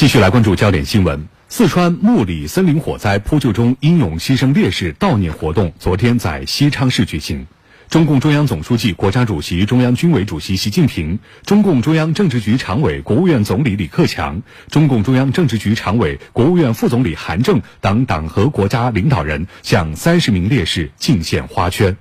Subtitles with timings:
[0.00, 1.28] 继续来关注焦点新闻。
[1.50, 7.46] 四川木里森林火灾扑救中英勇牺牲烈士悼念活动昨天在西昌市举行。
[7.90, 14.40] 中共中央总书记、国家主席、中央军委主席习近平，中共中央政治局常委、国务院总理李克强，
[14.70, 21.94] 中共中央政治局常委、国务院副总理韩正等党和国家领导人向三十名烈士敬献花圈。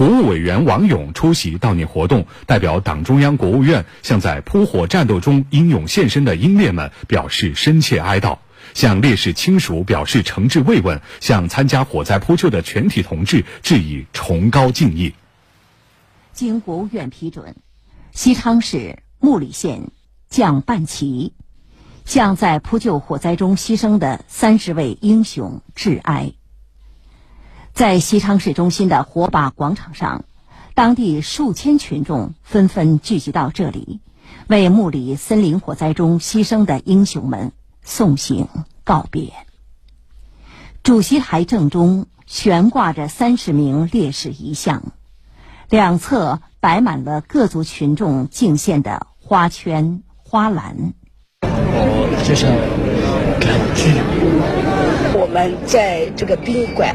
[0.00, 8.38] 国务委员王勇出席悼念活动，代表党中央、国务院向在扑火战斗中英勇献身的英烈们表示深切哀悼。
[8.72, 15.12] 向烈士亲属表示诚挚慰问，向参加火灾扑救的全体同志致以崇高敬意。
[16.32, 17.54] 经国务院批准，
[18.12, 19.90] 西昌市木里县
[20.30, 21.34] 降半旗，
[22.06, 26.32] 向在扑救火灾中牺牲的三十位英雄致哀。
[27.74, 30.24] 在西昌市中心的火把广场上，
[30.74, 34.00] 当地数千群众纷纷聚集到这里，
[34.48, 37.52] 为木里森林火灾中牺牲的英雄们。
[37.82, 38.46] 送行
[38.84, 39.32] 告别。
[40.82, 44.92] 主席台正中悬挂着三十名烈士遗像，
[45.70, 50.92] 两侧摆满了各族群众敬献的花圈、花篮。
[51.72, 52.50] 我就像
[53.38, 53.90] 感激。
[55.18, 56.94] 我们在这个宾馆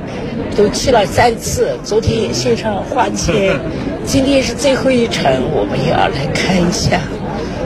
[0.55, 3.59] 都去了三次，昨天也献上花钱，
[4.05, 6.99] 今天是最后一程，我们也要来看一下。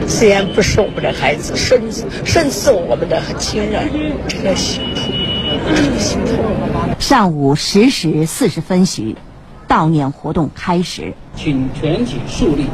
[0.07, 3.87] 虽然不是我们的孩子，甚至甚至我们的亲人，
[4.27, 5.13] 这个心痛，
[5.75, 6.35] 这个心痛。
[6.99, 9.15] 上午十时四十分许，
[9.67, 11.13] 悼念活动开始。
[11.35, 12.65] 请全体肃立，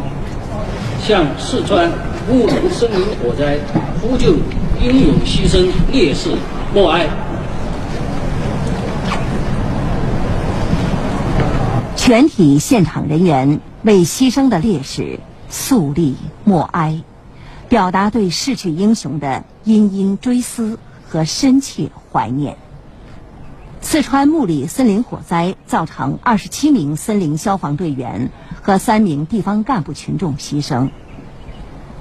[1.06, 1.92] 向四川
[2.28, 3.60] 木林森林火灾
[4.02, 4.34] 呼救
[4.82, 6.32] 英勇牺牲烈士
[6.74, 7.08] 默哀。
[11.96, 17.04] 全体现场人员为牺牲的烈士肃立默哀。
[17.70, 22.58] 表达对逝去英雄的殷殷追思和深切怀念。
[23.82, 28.32] 四川木里森林火灾造成二十七名森林消防队员
[28.62, 30.90] 和三名地方干部群众牺牲。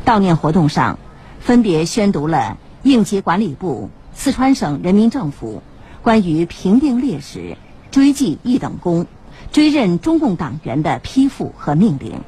[0.05, 0.99] 悼念活动上，
[1.41, 5.63] 分别宣读了应急管理部、四川省人民政府
[6.03, 7.57] 关于评定烈士、
[7.91, 9.07] 追记一等功、
[9.51, 12.21] 追认中共党员的批复和命令。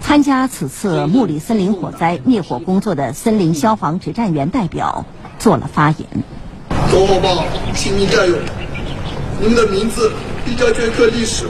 [0.00, 5.04] 参加此次木里森林火灾灭火工作的森林消防指战员代表
[5.38, 6.08] 做了发言。
[6.90, 7.44] 走好吧，
[7.74, 8.36] 亲密战友，
[9.40, 10.10] 你们的名字
[10.44, 11.46] 必将镌刻历史。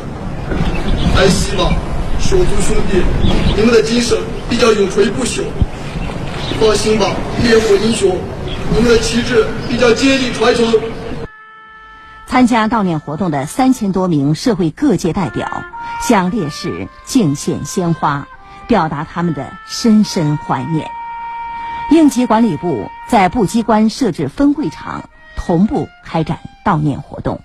[1.16, 1.72] 安息吧，
[2.20, 3.02] 手足兄弟，
[3.56, 4.18] 你们的精神
[4.50, 5.42] 必将永垂不朽。
[6.60, 7.06] 放心吧，
[7.42, 8.18] 烈火英雄，
[8.74, 10.66] 你们的旗帜必将接力传承。
[12.26, 15.64] 参加悼念活动的三千多名社会各界代表
[16.02, 18.28] 向烈士敬献鲜花，
[18.66, 20.90] 表达他们的深深怀念。
[21.90, 27.40] 应急管理部在部机关设置分会场，同步开展悼念活动。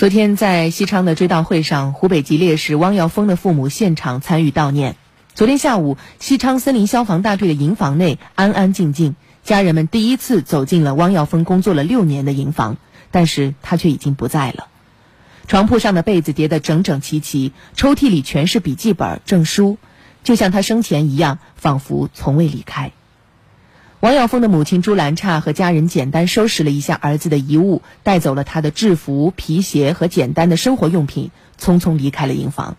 [0.00, 4.96] 昨天在西昌的追悼会上，湖北籍烈士汪耀峰的父母现场参与悼念。
[5.34, 12.78] 昨天下午，西昌森林消防大队的营房内安安静静，家人们第一次走进了汪耀峰工作了六年的营房。
[13.10, 14.68] 但是他却已经不在了。
[15.46, 19.76] 床铺上的被子叠得整整齐齐，抽屉里全是笔记本、证书，
[20.24, 22.92] 就像他生前一样，仿佛从未离开。
[24.00, 31.30] 王耀峰的母亲朱兰差和家人简单收拾了一下儿子的遗物，带走了他的制服、皮鞋和简单的生活用品，
[31.60, 32.78] 匆匆离开了营房。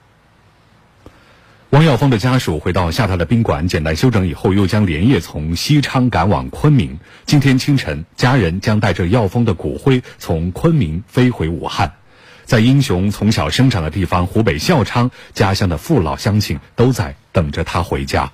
[1.69, 6.97] 王耀峰的家属回到下榻的宾馆，简单休整以后，又将连夜从西昌赶往昆明。
[7.27, 11.93] 今天清晨，家人将带着耀峰的骨灰从昆明飞回武汉。
[12.45, 18.31] 在英雄从小生长的地方湖北孝昌，家乡的父老乡亲都在等着他回家。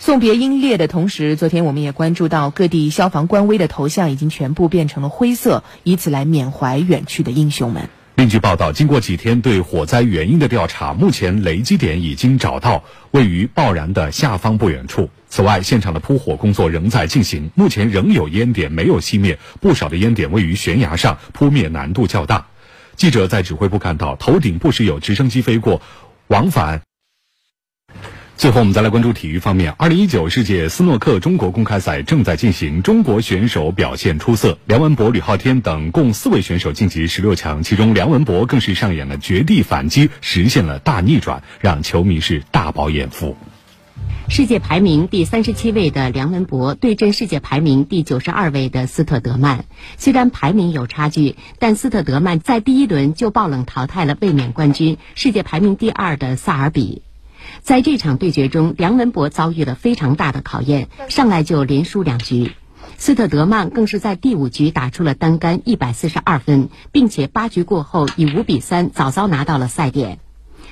[0.00, 7.90] 送别英烈的同时，昨天我们也关注到各地消防官微的头像已经全部变成了灰色，以此来缅怀远去的英雄们。
[8.14, 15.10] 另据报道，经过几天对火灾原因的调查，目前雷击点已经找到，位于爆燃的下方不远处。
[15.28, 22.46] 此外，现场的扑火工作仍在进行，目前仍有烟点没有熄灭，不少的烟点位于悬崖上，扑灭难度较大。
[22.96, 25.82] 记者在指挥部看到，头顶不时有直升机飞过，
[26.28, 26.87] 往返。
[28.38, 29.74] 最后，我们再来关注体育方面。
[29.78, 43.36] 二零一九世界斯诺克中国公开赛正在进行，中国选手表现出色，梁文博、吕昊天等共四位选手晋级十六强，其中梁文博更是上演了绝地反击，实现了大逆转，让球迷是大饱眼福。
[44.28, 49.64] 世界排名第三十七位的梁文博对阵世界排名第九十二位的斯特德曼，
[49.96, 57.02] 虽然排名有差距，但斯特德曼在第一轮就爆冷淘汰了卫冕冠军、世界排名第二的萨尔比。
[57.62, 62.52] 在这场对决中，梁文博遭遇了非常大的考验，上来就连输两局。
[62.96, 70.18] 斯特德曼更是在第五局打出了单杆一百四十二分，并且八局过后以五比三早早拿到了赛点。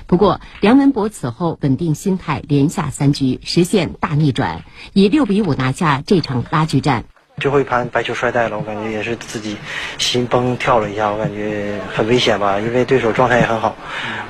[0.06, 7.04] 不过，梁文博此后稳定心态，连下三局，实现大逆转，以六比五拿下这场拉锯战。
[7.38, 9.58] 最后一盘白球摔带了，我感觉也是自己
[9.98, 13.76] 心崩跳了一下，我感觉很危险吧，因为对手状态也很好。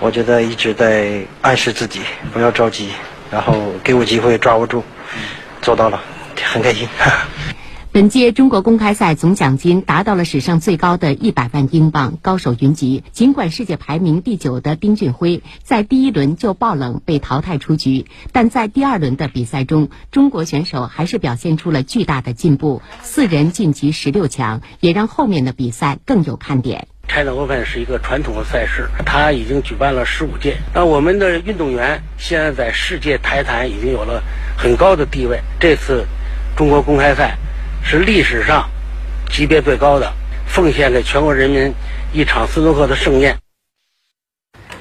[0.01, 2.01] 我觉得一直在暗示自己
[2.33, 2.91] 不要着急，
[3.31, 4.83] 然后给我机会抓不住，
[5.63, 6.01] 做到了，
[6.53, 6.89] 很开心。
[7.97, 13.03] 本届中国公开赛总奖金达到了史上最高的一百万英镑，高手云集。
[13.11, 26.89] 尽管世界排名第九的丁俊晖在第一轮就爆冷被淘汰出局，但在第二轮的比赛中，中国选手还是表现出了巨大的进步，四人晋级十六强，也让后面的比赛更有看点。
[27.09, 30.59] China Open 是一个传统的赛事，它已经举办了十五届。
[30.75, 34.23] 那我们的运动员现在在世界台坛已经有了
[34.55, 35.41] 很高的地位。
[35.59, 36.05] 这次
[36.55, 37.39] 中国公开赛。
[37.89, 38.69] 是历史上
[39.31, 40.13] 级别最高的，
[40.45, 41.73] 奉献给全国人民
[42.13, 43.39] 一场斯诺克的盛宴。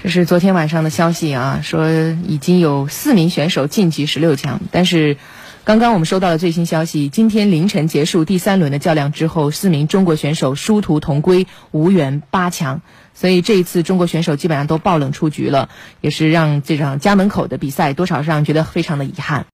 [0.01, 1.87] 这是昨天晚上的消息啊，说
[2.27, 4.59] 已经有四名选手晋级十六强。
[4.71, 5.17] 但是，
[5.63, 12.81] 刚刚我们收到了最新消息，今天凌晨结束第三轮的较量之后，四名中国选手殊途同归，无缘八强。
[13.13, 15.69] 所以这一次中国选手基本上都爆冷出局了，
[16.01, 19.43] 也是让这场家门口的比赛多少让人觉得非常的遗憾。